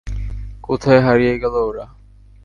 [0.63, 1.85] কোথায় হারিয়ে গেল ওরা।